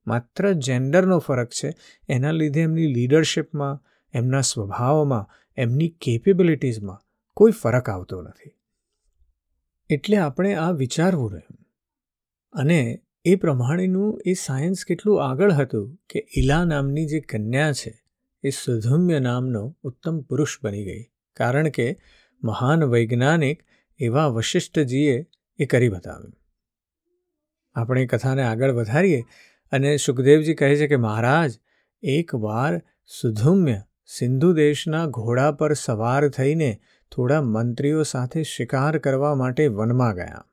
માત્ર 0.06 0.52
જેન્ડરનો 0.52 1.18
ફરક 1.18 1.48
છે, 1.48 1.74
એના 2.08 2.30
લીધે 2.30 2.60
એમની 2.60 2.86
લીડરશિપમાં, 2.86 3.82
એમના 4.14 4.40
સ્વભાવમાં, 4.40 5.52
એમની 5.56 5.88
કેપેબિલિટીઝમાં 5.88 7.00
કોઈ 7.34 7.50
ફરક 7.50 7.88
આવતો 7.88 8.22
નથી. 8.22 8.50
એટલે 9.88 10.16
આપણે 10.16 10.54
આ 10.54 10.70
વિચારવું 10.70 11.32
રહ્યું. 11.32 11.58
અને 12.52 13.02
એ 13.24 13.34
પ્રમાણેનું 13.34 14.22
એ 14.26 14.32
સાયન્સ 14.32 14.84
કેટલું 14.84 15.30
આગળ 15.30 15.52
હતું 15.52 15.98
કે 16.10 16.28
ઇલા 16.36 16.64
નામની 16.64 17.06
જે 17.06 17.20
કન્યા 17.20 17.72
છે, 17.72 18.04
એ 18.42 18.50
સુધુમ્ય 18.50 19.18
નામનો 19.18 19.76
ઉત્તમ 19.82 20.20
પુરુષ 20.20 20.58
બની 20.62 20.84
ગઈ. 20.84 21.04
કારણ 21.36 21.68
કે 21.68 22.00
મહાન 22.44 22.84
વૈજ્ઞાનિક 22.84 23.62
એવા 23.98 24.26
વશિષ્ઠજીએ 24.26 25.26
એ 25.58 25.66
કરી 25.66 25.88
બતાવ્યું. 25.88 26.32
આપણે 27.74 28.06
કથાને 28.06 28.42
આગળ 28.42 28.70
વધારીએ 28.70 29.24
અને 29.70 29.96
સુખદેવજી 29.96 30.54
કહે 30.54 30.76
છે 30.76 30.86
કે, 30.86 30.96
મહારાજ 30.96 31.58
એકવાર 32.02 32.82
સુધુમ્ય 33.20 33.82
સિંધુ 34.06 34.52
દેશના 34.52 35.06
ઘોડા 35.06 35.52
પર 35.52 35.72
સવાર 35.72 36.28
થઈને 36.28 36.80
થોડા 37.12 37.42
મંત્રીઓ 37.42 38.02
સાથે 38.02 38.42
શિકાર 38.42 38.98
કરવા 38.98 39.34
માટે 39.34 39.68
વનમાં 39.68 40.14
ગયા. 40.14 40.44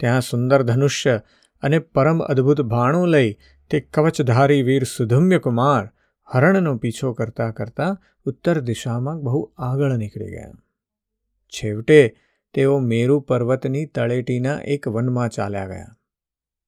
ત્યાં 0.00 0.20
સુંદર 0.20 0.62
ધનુષ્ય 0.62 1.20
અને 1.62 1.78
પરમ 1.78 2.18
અદ્ભુત 2.18 2.60
ભાણું 2.60 3.08
લઈ 3.08 3.36
તે 3.70 3.80
કવચધારી 3.80 4.62
વીર 4.62 4.84
સુધમ્યકુમાર 4.84 5.90
હરણનો 6.24 6.76
પીછો 6.76 7.12
કરતાં 7.12 7.52
કરતાં 7.52 7.98
ઉત્તર 8.24 8.60
દિશામાં 8.60 9.20
બહુ 9.20 9.52
આગળ 9.58 9.96
નીકળી 9.96 10.30
ગયા. 10.30 10.52
છેવટે 11.48 12.16
તેઓ 12.54 12.78
મેરુ 12.78 13.20
પર્વતની 13.20 13.86
તળેટીના 13.86 14.58
એક 14.58 14.88
વનમાં 14.88 15.28
ચાલ્યા 15.28 15.66
ગયા. 15.66 15.98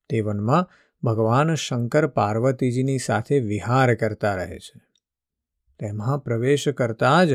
તે 0.09 0.21
વનમાં 0.21 0.71
ભગવાન 1.03 1.55
શંકર 1.55 2.07
પાર્વતીજીની 2.07 2.99
સાથે 2.99 3.41
વિહાર 3.41 3.95
કરતા 3.95 4.35
રહે 4.35 4.59
છે. 4.59 4.92
તેમાં 5.83 6.19
પ્રવેશ 6.19 6.69
કરતાં 6.69 7.27
જ 7.27 7.33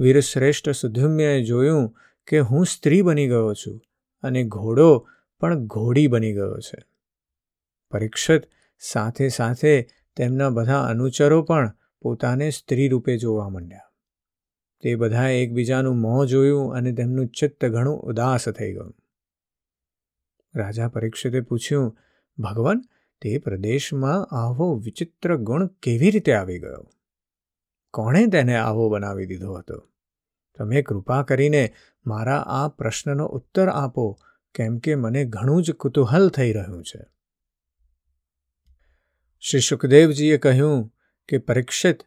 વીરશ્રેષ્ઠ 0.00 0.70
સુધુમ્યએ 0.70 1.42
જોયું 1.42 1.94
કે 2.26 2.38
હું 2.38 2.66
સ્ત્રી 2.66 3.02
બની 3.02 3.26
ગયો 3.26 3.54
છું 3.54 3.80
અને 4.22 4.44
ઘોડો 4.44 5.06
પણ 5.40 5.66
ઘોડી 5.66 6.06
બની 6.06 6.32
ગયો 6.32 6.58
છે. 6.58 6.84
પરીક્ષિત 7.90 8.42
સાથે 8.78 9.28
સાથે 9.28 9.88
તેમના 10.16 10.50
બધા 10.50 10.82
અનુચરો 10.82 11.42
પણ 11.42 11.72
પોતાને 12.02 12.50
સ્ત્રી 12.50 12.88
રૂપે 12.88 13.16
જોવા 13.16 13.48
માંડ્યા. 13.48 13.80
તે 14.82 14.94
બધાએ 14.94 15.42
એકબીજાનું 15.42 15.96
મોં 15.96 16.26
જોયું 16.26 16.74
અને 16.74 16.92
તેમનું 16.92 17.28
ચિત્ત 17.28 17.64
ઘણું 17.64 18.00
ઉદાસ 18.00 18.48
થઈ 18.48 18.72
ગયું. 18.72 18.94
રાજા 20.54 20.88
પરીક્ષિતે 20.88 21.40
પૂછ્યું, 21.40 21.96
ભગવાન, 22.38 22.80
તે 23.22 23.38
પ્રદેશમાં 23.38 24.24
આવો 24.24 24.74
વિચિત્ર 24.76 25.36
ગુણ 25.36 25.66
કેવી 25.66 26.10
રીતે 26.10 26.32
આવી 26.32 26.58
ગયો? 26.58 26.90
કોણે 27.90 28.26
તેને 28.26 28.56
આવો 28.56 28.88
બનાવી 28.88 29.26
દીધો 29.26 29.54
હતો? 29.54 29.88
તમે 30.58 30.82
કૃપા 30.82 31.22
કરીને 31.22 31.74
મારા 32.06 32.38
આ 32.38 32.68
પ્રશ્નનો 32.68 33.26
ઉત્તર 33.26 33.68
આપો, 33.68 34.18
કેમ 34.54 34.78
કે 34.78 34.94
મને 34.94 35.24
ઘણું 35.24 35.62
જ 35.62 35.72
કુતૂહલ 35.72 36.28
થઈ 36.28 36.52
રહ્યું 36.52 36.84
છે. 36.84 37.04
શ્રી 39.40 39.60
સુખદેવજીએ 39.60 40.38
કહ્યું 40.38 40.92
કે 41.28 41.38
પરીક્ષિત, 41.38 41.98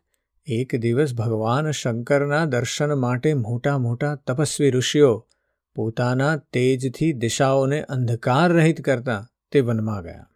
એક 0.46 0.76
દિવસ 0.76 1.14
ભગવાન 1.14 1.72
શંકરના 1.72 2.46
દર્શન 2.46 2.94
માટે 2.94 3.34
મોટા 3.34 3.78
મોટા 3.78 4.16
તપસ્વી 4.16 4.70
ઋષિઓ 4.70 5.28
પોતાના 5.76 6.36
તેજથી 6.36 7.14
દિશાઓને 7.14 7.84
અંધકાર 7.84 8.54
રહિત 8.54 8.82
કરતા 8.82 9.30
તે 9.52 9.62
વનમાં 9.62 10.04
ગયા. 10.04 10.30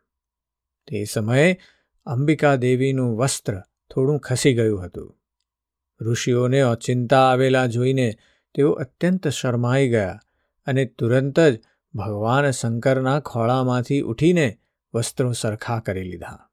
તે 0.88 1.04
સમયે 1.04 1.60
અંબિકા 2.06 2.56
દેવીનું 2.56 3.18
વસ્ત્ર 3.18 3.60
થોડું 3.94 4.20
ખસી 4.20 4.56
ગયું 4.56 4.86
હતું. 4.86 5.20
ઋષિઓને 6.02 6.62
અચિંતા 6.62 7.24
આવેલા 7.30 7.66
જોઈને 7.66 8.18
તેઓ 8.56 8.72
અત્યંત 8.72 9.28
શરમાઈ 9.28 9.90
ગયા 9.90 10.20
અને 10.68 10.86
તુરંત 10.86 11.40
જ 11.40 11.62
ભગવાન 11.94 12.52
શંકરના 12.52 13.20
ખોળામાંથી 13.20 14.02
ઉઠીને 14.02 14.48
વસ્ત્રો 14.94 15.32
સરખા 15.32 15.80
કરી 15.80 16.04
લીધા. 16.04 16.50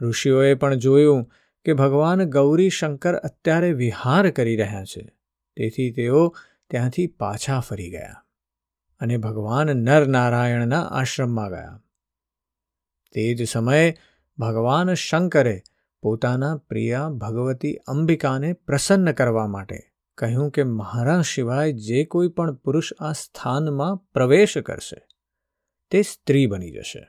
ઋષિઓએ 0.00 0.54
પણ 0.54 0.74
જોયું 0.74 1.24
કે 1.64 1.72
ભગવાન 1.72 2.24
ગૌરી 2.24 2.70
શંકર 2.70 3.14
અત્યારે 3.14 3.72
વિહાર 3.72 4.30
કરી 4.30 4.56
રહ્યા 4.56 4.84
છે, 4.84 5.04
તેથી 5.56 5.90
તેઓ 5.92 6.34
ત્યાંથી 6.70 7.06
પાછા 7.06 7.60
ફરી 7.60 7.90
ગયા 7.90 8.24
અને 9.00 9.16
ભગવાન 9.16 9.66
નરનારાયણના 9.66 10.82
આશ્રમમાં 10.82 11.50
ગયા. 11.50 11.82
તે 13.14 13.34
જ 13.34 13.48
સમયે 13.48 13.96
ભગવાન 14.38 14.94
શંકરે 14.94 15.62
પોતાના 16.02 16.56
પ્રિયા 16.56 17.08
ભગવતી 17.08 17.74
અંબિકાને 17.74 18.52
પ્રસન્ન 18.52 19.12
કરવા 19.12 19.46
માટે 19.46 19.78
કહ્યું 20.14 20.50
કે 20.50 20.64
મારા 20.64 21.22
સિવાય 21.22 21.72
જે 21.72 22.04
કોઈ 22.04 22.28
પણ 22.28 22.54
પુરુષ 22.54 22.92
આ 23.00 23.12
સ્થાનમાં 23.12 23.96
પ્રવેશ 23.96 24.58
કરશે, 24.58 25.06
તે 25.90 26.02
સ્ત્રી 26.02 26.46
બની 26.46 26.70
જશે. 26.70 27.08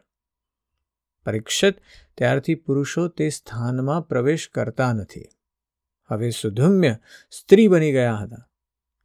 પરીક્ષિત, 1.25 1.75
ત્યારથી 2.17 2.55
પુરુષો 2.55 3.07
તે 3.07 3.29
સ્થાનમાં 3.29 4.07
પ્રવેશ 4.07 4.49
કરતા 4.53 4.93
નથી. 4.93 5.25
હવે 6.07 6.29
સુધુમ્ય 6.29 6.95
સ્ત્રી 7.31 7.67
બની 7.67 7.91
ગયા 7.91 8.15
હતા. 8.15 8.49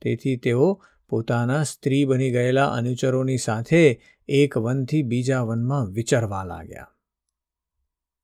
તેથી 0.02 0.36
તેઓ 0.36 0.82
પોતાના 1.08 1.62
સ્ત્રી 1.62 2.04
બની 2.04 2.30
ગયેલા 2.30 2.66
અનુચરોની 2.66 3.36
સાથે 3.36 4.00
એક 4.28 4.58
વનથી 4.58 5.02
બીજા 5.02 5.40
વનમાં 5.40 5.86
વિચરવા 5.86 6.44
લાગ્યા. 6.44 6.93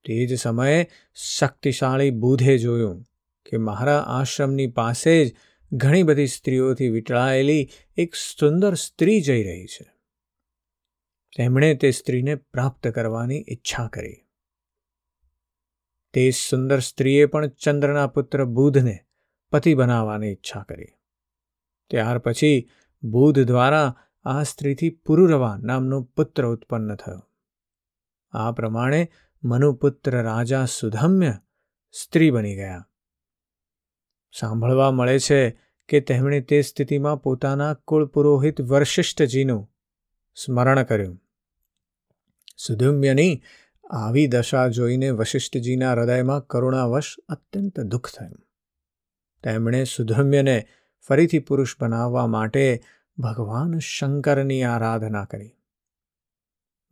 તે 0.04 0.26
જ 0.26 0.38
સમયે 0.38 0.88
શક્તિશાળી 1.14 2.10
બુધે 2.10 2.58
જોયું 2.58 3.04
કે 3.50 3.56
મારા 3.56 3.98
આશ્રમની 4.00 4.66
પાસે 4.66 5.24
જ 5.24 5.34
ઘણી 5.72 6.02
બધી 6.02 6.26
સ્ત્રીઓથી 6.26 6.88
વીંટળાયેલી 6.88 7.68
એક 7.96 8.14
સુંદર 8.14 8.74
સ્ત્રી 8.74 9.20
જઈ 9.20 9.44
રહી 9.44 9.66
છે. 9.66 9.92
તેમણે 11.36 11.74
તે 11.74 11.90
સ્ત્રીને 11.90 12.34
પ્રાપ્ત 12.34 12.88
કરવાની 12.88 13.44
ઈચ્છા 13.48 13.88
કરી. 13.88 14.16
તે 16.12 16.30
સુંદર 16.30 16.78
સ્ત્રીએ 16.78 17.26
પણ 17.26 17.48
ચંદ્રના 17.48 18.06
પુત્ર 18.06 18.44
બુધને 18.44 18.98
પતિ 19.52 19.74
બનાવવાની 19.74 20.32
ઈચ્છા 20.32 20.62
કરી. 20.62 20.86
ત્યાર 21.90 22.18
પછી 22.18 22.68
બુધ 23.02 23.38
દ્વારા 23.38 23.96
આ 24.24 24.42
સ્ત્રીથી 24.42 24.90
પુરુરવા 24.90 25.56
નામનો 25.56 26.02
પુત્ર 26.02 26.46
ઉત્પન્ન 26.46 26.94
થયો. 26.94 27.26
આ 28.30 28.52
પ્રમાણે 28.52 29.08
મનુપુત્ર 29.42 30.22
રાજા 30.22 30.64
સુધમ્ય 30.64 31.34
સ્ત્રી 31.92 32.30
બની 32.30 32.56
ગયા. 32.56 32.88
સાંભળવા 34.32 34.90
મળે 34.90 35.18
છે 35.18 35.60
કે 35.88 36.00
તેમણે 36.00 36.40
તે 36.40 36.62
સ્થિતિમાં 36.62 37.22
પોતાના 37.22 37.74
કુળ 37.74 38.06
પુરોહિત 38.06 38.60
વરશિષ્ઠજીનું 38.60 39.70
સ્મરણ 40.34 40.82
કર્યું. 40.82 41.22
સુધમ્યની 42.58 43.42
આવી 43.90 44.26
દશા 44.26 44.68
જોઈને 44.68 45.10
વશિષ્ઠજીના 45.10 45.92
હૃદયમાં 45.92 46.46
કરુણાવશ 46.46 47.16
અત્યંત 47.28 47.80
દુઃખ 47.80 48.10
થયું. 48.18 48.46
તેમણે 49.42 49.84
સુધમ્યને 49.84 50.66
ફરીથી 51.08 51.38
પુરુષ 51.38 51.76
બનાવવા 51.80 52.26
માટે 52.26 52.80
ભગવાન 53.18 53.78
શંકરની 53.78 54.62
આરાધના 54.62 55.24
કરી. 55.24 55.56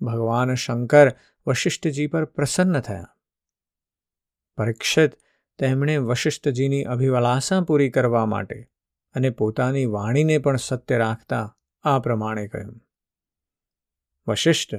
ભગવાન 0.01 0.55
શંકર 0.55 1.13
વશિષ્ઠજી 1.49 2.07
પર 2.07 2.25
પ્રસન્ન 2.25 2.81
થયા. 2.81 3.17
પરીક્ષિત 4.57 5.11
તેમણે 5.59 5.97
વશિષ્ઠજીની 5.97 6.85
અભિવલાસા 6.85 7.61
પૂરી 7.61 7.91
કરવા 7.91 8.27
માટે 8.27 8.71
અને 9.15 9.31
પોતાની 9.31 9.87
વાણીને 9.87 10.39
પણ 10.39 10.57
સત્ય 10.57 10.99
રાખતા 10.99 11.57
આ 11.83 11.99
પ્રમાણે 11.99 12.49
કહ્યું. 12.49 12.81
વશિષ્ઠ, 14.29 14.75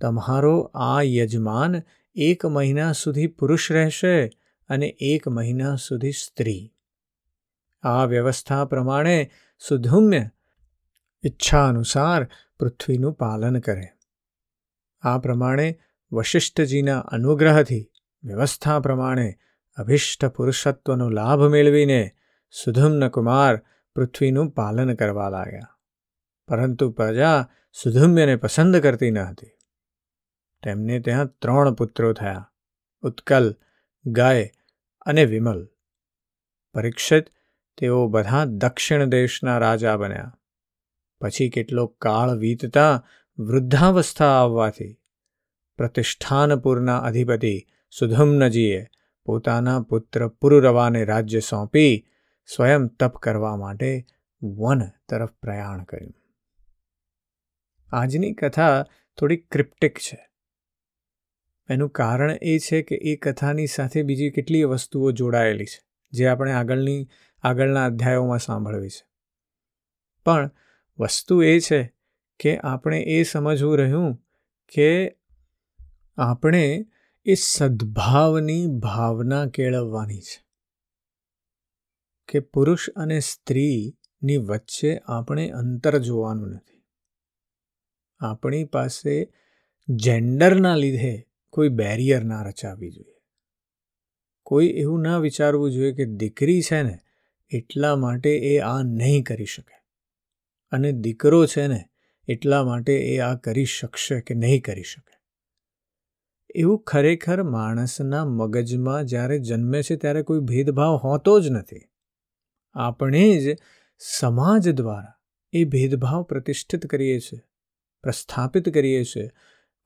તમારો 0.00 0.70
આ 0.74 1.02
યજમાન 1.02 1.82
એક 2.14 2.46
મહિના 2.46 2.92
સુધી 2.92 3.26
પુરુષ 3.26 3.72
રહેશે 3.72 4.28
અને 4.68 4.86
એક 4.86 5.28
મહિના 5.28 5.76
સુધી 5.76 6.12
સ્ત્રી. 6.12 6.74
આ 7.82 8.04
વ્યવસ્થા 8.04 8.64
પ્રમાણે 8.64 9.30
સુધુમ્ય 9.68 10.30
ઈચ્છા 11.24 11.68
અનુસાર 11.68 12.28
પૃથ્વીનું 12.58 13.12
પાલન 13.12 13.60
કરે. 13.60 13.88
આ 15.00 15.18
પ્રમાણે 15.18 15.78
વશિષ્ઠજીના 16.12 16.98
અનુગ્રહથી 16.98 17.92
વ્યવસ્થા 18.24 18.80
પ્રમાણે 18.80 19.38
અભિષ્ટ 19.76 20.24
પુરુષત્વનો 20.24 21.08
લાભ 21.08 21.40
મેળવીને 21.40 22.10
સુધુમ્ન 22.64 23.08
કુમાર 23.08 23.56
પૃથ્વીનું 23.94 24.50
પાલન 24.50 24.94
કરવા 24.94 25.28
લાગ્યા. 25.28 25.78
પરંતુ 26.48 26.90
પ્રજા 26.90 27.48
સુધુમ્યને 27.72 28.36
પસંદ 28.36 28.76
કરતી 28.76 29.10
ન 29.10 29.18
હતી. 29.18 29.46
તેમને 30.62 31.00
ત્યાં 31.00 31.26
ત્રણ 31.26 31.74
પુત્રો 31.74 32.12
થયા, 32.12 32.52
ઉત્કલ, 33.00 33.56
ગાય 34.06 34.50
અને 35.00 35.24
વિમલ. 35.24 35.68
પરીક્ષિત 36.74 37.24
તેઓ 37.78 38.08
બધા 38.08 38.44
દક્ષિણ 38.44 39.04
દેશના 39.04 39.58
રાજા 39.58 39.96
બન્યા. 39.96 40.38
પછી 41.20 41.50
કેટલો 41.50 41.86
કાળ 41.86 42.36
વીતતા 42.36 43.06
વૃદ્ધાવસ્થા 43.38 44.26
આવવાથી 44.26 45.01
પ્રતિષ્ઠાનપુરના 45.76 46.98
અધિપતિ 46.98 47.66
સુધુમ્નજીએ 47.98 48.86
પોતાના 49.24 49.80
પુત્ર 49.82 50.28
પુરુરવાને 50.28 51.04
રાજ્ય 51.04 51.40
સોંપી 51.40 52.06
સ્વયં 52.56 52.88
તપ 52.88 53.16
કરવા 53.18 53.56
માટે 53.56 54.06
વન 54.42 54.80
તરફ 55.08 55.30
પ્રયાણ 55.32 55.84
કર્યું. 55.84 56.14
આજની 57.92 58.32
કથા 58.32 58.86
થોડી 59.18 59.36
ક્રિપ્ટિક 59.36 59.98
છે. 59.98 60.28
એનું 61.70 61.90
કારણ 61.90 62.30
એ 62.42 62.58
છે 62.58 62.82
કે 62.82 62.94
એ 62.94 63.16
કથાની 63.16 63.66
સાથે 63.66 64.02
બીજી 64.02 64.30
કેટલીય 64.30 64.64
વસ્તુઓ 64.64 65.10
જોડાયેલી 65.10 65.64
છે, 65.64 65.86
જે 66.12 66.26
આપણે 66.26 66.52
આગળની, 66.52 67.08
આગળના 67.42 67.84
અધ્યાયોમાં 67.84 68.38
સાંભળવી 68.38 68.88
છે. 68.88 69.06
પણ 70.24 70.50
વસ્તુ 70.98 71.42
એ 71.42 71.60
છે 71.60 71.94
કે 72.40 72.58
આપણે 72.58 73.00
એ 73.00 73.22
સમજવું 73.22 73.78
રહ્યું 73.78 74.14
કે 74.74 75.18
આપણે 76.16 76.86
એ 77.24 77.34
સદ્ભાવની 77.34 78.66
ભાવના 78.66 79.46
કેળવવાની 79.46 80.20
છે 80.20 80.44
કે 82.28 82.40
પુરુષ 82.40 82.90
અને 82.96 83.20
સ્ત્રીની 83.20 84.36
વચ્ચે 84.36 84.98
આપણે 84.98 85.50
અંતર 85.50 85.98
જોવાનું 85.98 86.50
નથી. 86.50 86.84
આપણી 88.20 88.64
પાસે 88.64 89.32
જેન્ડરના 89.88 90.76
લીધે 90.76 91.28
કોઈ 91.50 91.68
બેરિયર 91.68 92.24
ના 92.24 92.42
રચાવવી 92.42 92.90
જોઈએ. 92.90 93.18
કોઈ 94.42 94.66
એવું 94.66 95.02
ના 95.02 95.18
વિચારવું 95.18 95.72
જોઈએ 95.72 95.92
કે 95.92 96.04
દીકરી 96.04 96.62
છે 96.62 96.82
ને 96.82 96.98
એટલા 97.50 97.96
માટે 97.96 98.30
એ 98.30 98.58
આ 98.58 98.82
નહીં 98.82 99.22
કરી 99.22 99.44
શકે 99.44 99.80
અને 100.70 100.92
દીકરો 100.92 101.46
છે 101.46 101.66
ને 101.66 101.88
એટલા 102.28 102.64
માટે 102.64 103.14
એ 103.14 103.18
આ 103.18 103.34
કરી 103.34 103.64
શકશે 103.64 104.20
કે 104.20 104.34
નહીં 104.34 104.62
કરી 104.62 104.82
શકે. 104.82 105.21
એવું 106.54 106.82
ખરેખર 106.82 107.42
માણસના 107.42 108.24
મગજમાં 108.24 109.04
જ્યારે 109.04 109.38
જન્મે 109.38 109.82
છે 109.82 109.96
ત્યારે 109.96 110.22
કોઈ 110.22 110.40
ભેદભાવ 110.40 110.96
હોતો 110.96 111.40
જ 111.40 111.50
નથી. 111.50 111.88
આપણે 112.74 113.40
જ 113.40 113.56
સમાજ 113.98 114.68
દ્વારા 114.68 115.14
એ 115.52 115.64
ભેદભાવ 115.64 116.22
પ્રતિષ્ઠિત 116.22 116.86
કરીએ 116.86 117.18
છીએ, 117.18 117.40
પ્રસ્થાપિત 118.02 118.68
કરીએ 118.68 119.04
છીએ. 119.04 119.30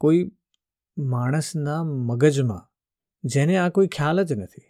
કોઈ 0.00 0.32
માણસના 0.98 1.84
મગજમાં 1.84 2.72
જેને 3.24 3.56
આ 3.56 3.68
કોઈ 3.68 3.86
ખ્યાલ 3.86 4.22
જ 4.22 4.32
નથી. 4.32 4.62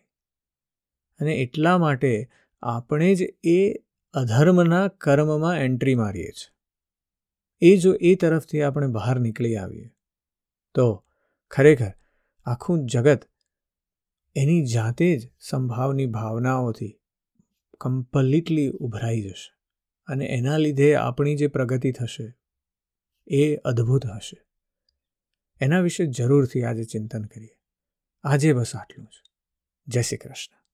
અને 1.21 1.35
એટલા 1.35 1.79
માટે 1.79 2.31
આપણે 2.63 3.15
જ 3.15 3.23
એ 3.45 3.75
અધર્મના 4.15 4.89
કર્મમાં 4.89 5.59
એન્ટ્રી 5.59 5.95
મારીએ 5.95 6.31
છીએ. 6.31 6.55
એ 7.61 7.77
જો 7.77 7.95
એ 8.01 8.15
તરફથી 8.15 8.63
આપણે 8.63 8.87
બહાર 8.87 9.21
નીકળી 9.21 9.57
આવીએ, 9.57 9.91
તો 10.75 11.06
ખરેખર 11.51 11.93
આખું 12.45 12.87
જગત 12.87 13.29
એની 14.37 14.65
જાતે 14.65 15.19
જ 15.19 15.33
સંભાવની 15.41 16.07
ભાવનાઓથી 16.07 17.01
કમ્પ્લીટલી 17.81 18.69
ઉભરાઈ 18.69 19.23
જશે 19.23 19.57
અને 20.07 20.27
એના 20.27 20.57
લીધે 20.57 20.95
આપણી 20.95 21.37
જે 21.37 21.47
પ્રગતિ 21.47 21.93
થશે 21.93 22.35
એ 23.27 23.57
અદ્ભુત 23.57 24.07
હશે. 24.07 24.47
એના 25.61 25.81
વિશે 25.81 26.07
જરૂરથી 26.07 26.63
આજે 26.63 26.85
ચિંતન 26.85 27.25
કરીએ. 27.25 27.59
આજે 28.25 28.53
બસ 28.53 28.77
આટલું 28.77 29.07
જ. 29.07 29.31
જય 29.87 30.03
શ્રી 30.03 30.19
કૃષ્ણ. 30.19 30.66